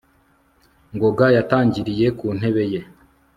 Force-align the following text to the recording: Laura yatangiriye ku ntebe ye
Laura 0.97 1.27
yatangiriye 1.37 2.07
ku 2.17 2.25
ntebe 2.37 2.63
ye 2.73 2.81